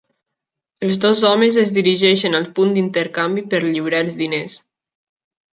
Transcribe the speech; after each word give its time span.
Els 0.87 0.95
dos 1.03 1.19
homes 1.31 1.59
es 1.65 1.73
dirigeixen 1.75 2.39
al 2.39 2.49
punt 2.61 2.73
d'intercanvi 2.79 3.47
per 3.53 3.63
lliurar 3.67 4.03
els 4.07 4.21
diners. 4.23 4.57